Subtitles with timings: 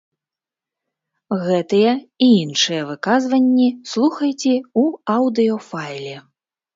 [1.47, 1.91] Гэтыя
[2.27, 4.83] і іншыя выказванні слухайце ў
[5.17, 6.15] аўдыёфайле.